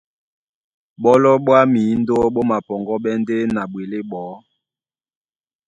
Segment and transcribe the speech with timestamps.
[1.01, 4.35] Ɓɔ́lɔ ɓá mǐndó ɓó mapɔŋgɔ́ɓɛ́ ndé na ɓwelé ɓɔɔ́.